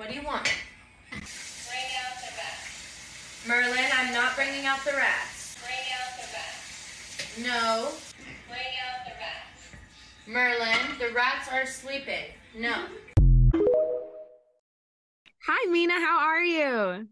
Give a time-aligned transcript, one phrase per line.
[0.00, 0.50] What do you want?
[1.10, 3.44] Bring out the rats.
[3.46, 5.58] Merlin, I'm not bringing out the rats.
[5.62, 7.38] Bring out the rats.
[7.44, 7.92] No.
[8.48, 9.76] Bring out the rats.
[10.26, 12.32] Merlin, the rats are sleeping.
[12.56, 12.86] No.
[15.46, 16.00] Hi, Mina.
[16.00, 17.06] How are you?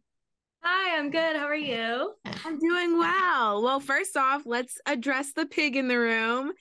[0.63, 1.37] Hi, I'm good.
[1.37, 2.15] How are you?
[2.47, 3.63] I'm doing well.
[3.63, 6.53] Well, first off, let's address the pig in the room.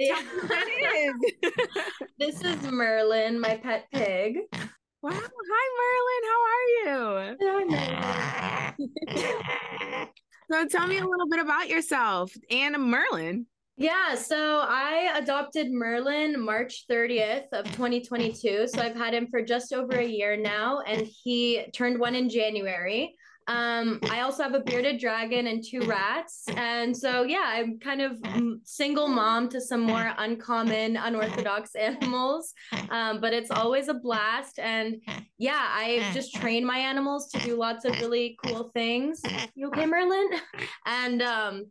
[0.00, 0.16] Yeah.
[0.16, 1.52] Tell me what it is.
[2.18, 4.38] this is Merlin, my pet pig.
[5.06, 5.20] Wow.
[5.52, 6.22] Hi, Merlin.
[6.30, 7.36] How are you?
[10.48, 13.46] So tell me a little bit about yourself and Merlin.
[13.76, 18.68] Yeah, so I adopted Merlin March 30th of 2022.
[18.68, 22.28] So I've had him for just over a year now, and he turned one in
[22.28, 23.16] January.
[23.48, 26.44] Um, I also have a bearded dragon and two rats.
[26.56, 28.18] And so, yeah, I'm kind of
[28.64, 32.52] single mom to some more uncommon, unorthodox animals.
[32.90, 34.58] Um, but it's always a blast.
[34.58, 34.96] And
[35.38, 39.22] yeah, I just train my animals to do lots of really cool things.
[39.54, 40.28] You okay, Merlin?
[40.86, 41.66] And um,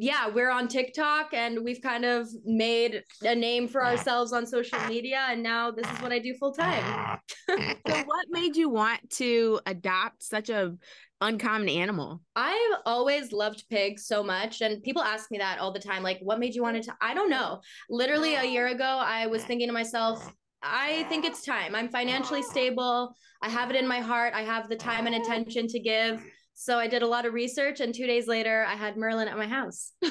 [0.00, 4.78] yeah, we're on TikTok and we've kind of made a name for ourselves on social
[4.86, 5.26] media.
[5.28, 7.18] And now this is what I do full time.
[7.88, 10.74] So what made you want to adopt such a
[11.20, 12.20] uncommon animal?
[12.36, 14.60] I've always loved pigs so much.
[14.60, 16.02] And people ask me that all the time.
[16.02, 16.94] Like, what made you want to?
[17.00, 17.62] I don't know.
[17.88, 20.30] Literally a year ago, I was thinking to myself,
[20.62, 21.74] I think it's time.
[21.74, 23.14] I'm financially stable.
[23.42, 24.34] I have it in my heart.
[24.34, 26.22] I have the time and attention to give.
[26.60, 27.78] So I did a lot of research.
[27.80, 29.92] And two days later, I had Merlin at my house.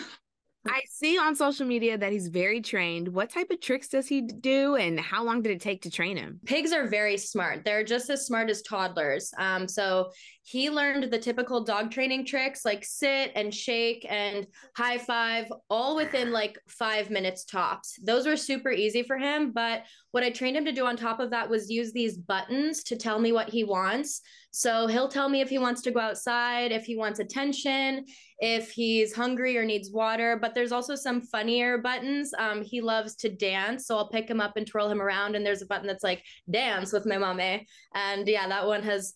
[0.70, 3.10] I see on social media that he's very trained.
[3.10, 6.18] What type of tricks does he do and how long did it take to train
[6.18, 6.40] him?
[6.46, 7.64] pigs are very smart.
[7.64, 9.34] They're just as smart as toddlers.
[9.38, 10.12] Um, so
[10.50, 15.98] he learned the typical dog training tricks like sit and shake and high five, all
[15.98, 18.00] within like five minutes tops.
[18.02, 19.52] Those were super easy for him.
[19.52, 22.82] But what I trained him to do on top of that was use these buttons
[22.84, 24.22] to tell me what he wants.
[24.52, 28.06] So he'll tell me if he wants to go outside, if he wants attention,
[28.40, 30.40] if he's hungry or needs water.
[30.42, 32.34] But there's also some funnier buttons.
[32.40, 33.86] Um, he loves to dance.
[33.86, 35.36] So I'll pick him up and twirl him around.
[35.36, 37.68] And there's a button that's like dance with my mommy.
[37.94, 39.14] And yeah, that one has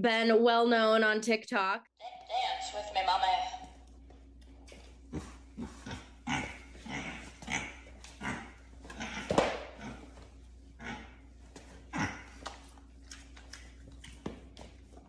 [0.00, 1.84] been well known on TikTok.
[1.84, 3.64] Dance with me, mommy.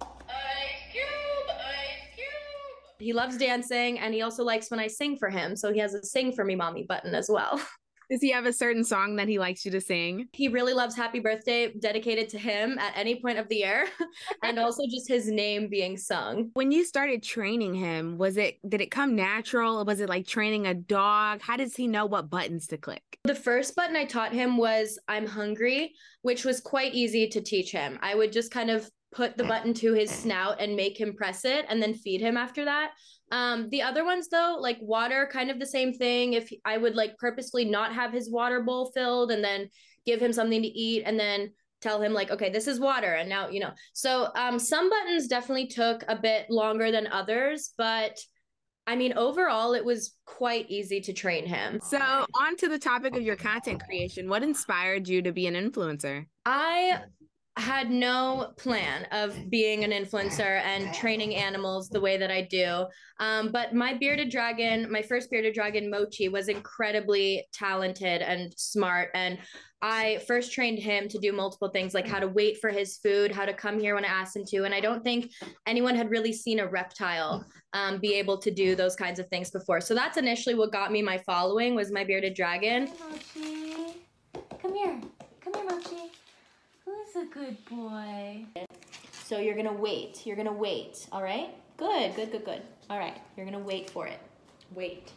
[0.01, 2.99] Ice cube, ice cube.
[2.99, 5.55] He loves dancing and he also likes when I sing for him.
[5.55, 7.59] So he has a sing for me mommy button as well.
[8.09, 10.27] Does he have a certain song that he likes you to sing?
[10.33, 13.87] He really loves happy birthday dedicated to him at any point of the year
[14.43, 16.51] and also just his name being sung.
[16.53, 19.83] When you started training him, was it did it come natural?
[19.85, 21.41] Was it like training a dog?
[21.41, 23.03] How does he know what buttons to click?
[23.23, 27.71] The first button I taught him was I'm hungry, which was quite easy to teach
[27.71, 27.97] him.
[28.01, 31.45] I would just kind of put the button to his snout and make him press
[31.45, 32.91] it and then feed him after that.
[33.31, 36.33] Um, the other ones though, like water, kind of the same thing.
[36.33, 39.69] If I would like purposely not have his water bowl filled and then
[40.05, 43.29] give him something to eat and then tell him like okay this is water and
[43.29, 48.17] now you know so um some buttons definitely took a bit longer than others but
[48.87, 53.15] i mean overall it was quite easy to train him So, on to the topic
[53.15, 54.29] of your content creation.
[54.29, 56.25] What inspired you to be an influencer?
[56.45, 57.01] I
[57.57, 62.85] had no plan of being an influencer and training animals the way that I do.
[63.19, 69.09] Um, but my bearded dragon, my first bearded dragon, Mochi, was incredibly talented and smart.
[69.13, 69.37] And
[69.81, 73.31] I first trained him to do multiple things like how to wait for his food,
[73.31, 74.65] how to come here when I asked him to.
[74.65, 75.31] And I don't think
[75.65, 79.49] anyone had really seen a reptile um, be able to do those kinds of things
[79.49, 79.79] before.
[79.79, 82.89] So that's initially what got me my following was my bearded dragon.
[82.99, 84.01] Mochi.
[84.61, 84.99] Come here.
[85.41, 86.04] Come here, Mochi.
[87.15, 88.45] Who's a good boy?
[89.23, 90.25] So you're gonna wait.
[90.25, 91.07] You're gonna wait.
[91.13, 91.49] All right.
[91.77, 92.13] Good.
[92.13, 92.31] Good.
[92.31, 92.43] Good.
[92.43, 92.61] Good.
[92.89, 93.21] All right.
[93.37, 94.19] You're gonna wait for it.
[94.73, 95.13] Wait.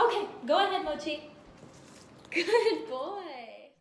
[0.00, 0.26] Okay.
[0.46, 1.30] Go ahead, Mochi.
[2.32, 3.20] Good boy.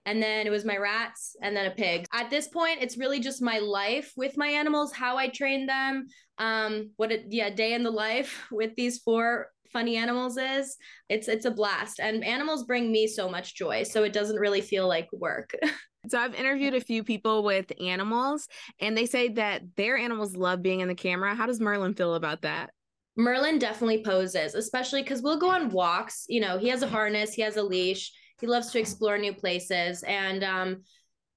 [0.06, 2.06] And then it was my rats and then a pig.
[2.14, 6.08] At this point, it's really just my life with my animals, how I train them,
[6.38, 10.78] um, what it yeah, day in the life with these four funny animals is.
[11.10, 12.00] It's it's a blast.
[12.00, 13.84] And animals bring me so much joy.
[13.84, 15.56] So it doesn't really feel like work.
[16.10, 18.50] So, I've interviewed a few people with animals,
[18.82, 21.34] and they say that their animals love being in the camera.
[21.34, 22.72] How does Merlin feel about that?
[23.16, 26.26] Merlin definitely poses, especially because we'll go on walks.
[26.28, 28.12] You know, he has a harness, he has a leash,
[28.42, 30.04] he loves to explore new places.
[30.04, 30.84] And um,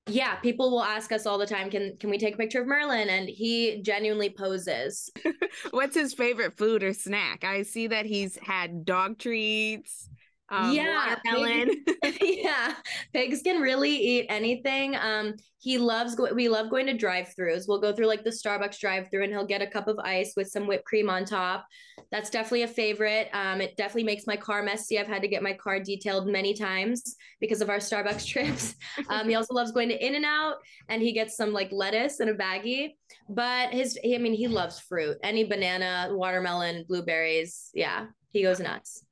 [0.09, 2.67] yeah, people will ask us all the time, can can we take a picture of
[2.67, 3.09] Merlin?
[3.09, 5.11] And he genuinely poses.
[5.71, 7.43] What's his favorite food or snack?
[7.43, 10.09] I see that he's had dog treats.
[10.49, 11.85] Um, Yeah, watermelon.
[12.21, 12.75] yeah,
[13.13, 14.97] pigs can really eat anything.
[14.97, 16.15] Um, he loves.
[16.15, 17.65] Go- we love going to drive-throughs.
[17.67, 20.49] We'll go through like the Starbucks drive-through, and he'll get a cup of ice with
[20.49, 21.67] some whipped cream on top.
[22.13, 23.29] That's definitely a favorite.
[23.33, 24.99] Um, it definitely makes my car messy.
[24.99, 28.77] I've had to get my car detailed many times because of our Starbucks trips.
[29.09, 30.57] Um, he also loves going to In-N-Out,
[30.89, 32.91] and he gets some like lettuce in a baggie.
[33.29, 35.17] But his, I mean, he loves fruit.
[35.25, 37.71] Any banana, watermelon, blueberries.
[37.75, 39.05] Yeah, he goes nuts.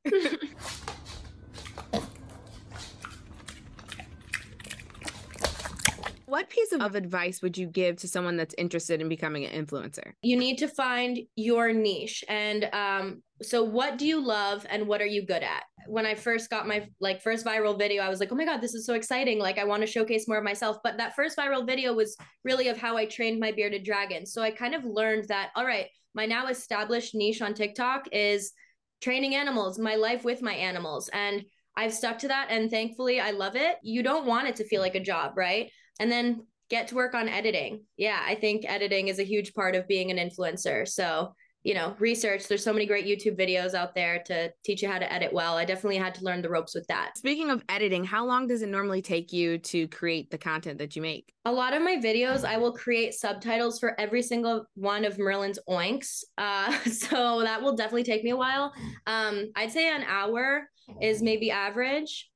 [6.35, 10.15] What piece of advice would you give to someone that's interested in becoming an influencer?
[10.23, 15.01] you need to find your niche and um so what do you love and what
[15.01, 15.63] are you good at?
[15.87, 18.61] When i first got my like first viral video i was like oh my god
[18.61, 19.39] this is so exciting.
[19.39, 20.79] Like i want to showcase more of myself.
[20.83, 24.27] But that first viral video was really of how i trained my bearded dragon.
[24.27, 28.53] So i kind of learned that all right my now established niche on tiktok is
[29.01, 31.09] training animals my life with my animals.
[31.13, 31.45] And
[31.77, 33.77] i've stuck to that and thankfully i love it.
[33.83, 35.71] You don't want it to feel like a job right
[36.01, 37.83] and then get to work on editing.
[37.97, 40.89] Yeah, I think editing is a huge part of being an influencer.
[40.89, 44.89] So, you know, research, there's so many great YouTube videos out there to teach you
[44.89, 45.57] how to edit well.
[45.57, 47.17] I definitely had to learn the ropes with that.
[47.17, 50.95] Speaking of editing, how long does it normally take you to create the content that
[50.95, 51.33] you make?
[51.47, 55.59] A lot of my videos, I will create subtitles for every single one of Merlin's
[55.69, 56.23] oinks.
[56.37, 58.73] Uh, so that will definitely take me a while.
[59.07, 60.69] Um, I'd say an hour
[61.01, 62.31] is maybe average.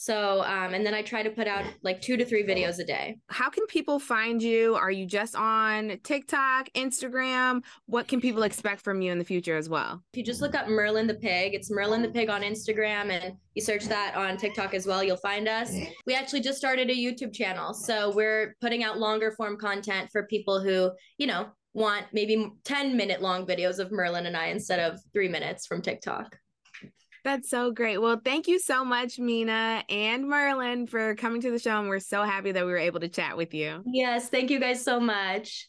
[0.00, 2.84] So, um, and then I try to put out like two to three videos a
[2.84, 3.18] day.
[3.26, 4.76] How can people find you?
[4.76, 7.64] Are you just on TikTok, Instagram?
[7.86, 10.00] What can people expect from you in the future as well?
[10.12, 13.34] If you just look up Merlin the Pig, it's Merlin the Pig on Instagram, and
[13.56, 15.74] you search that on TikTok as well, you'll find us.
[16.06, 17.74] We actually just started a YouTube channel.
[17.74, 22.96] So we're putting out longer form content for people who, you know, want maybe 10
[22.96, 26.38] minute long videos of Merlin and I instead of three minutes from TikTok.
[27.24, 27.98] That's so great.
[27.98, 31.78] Well, thank you so much, Mina and Merlin, for coming to the show.
[31.78, 33.82] And we're so happy that we were able to chat with you.
[33.86, 35.66] Yes, thank you guys so much.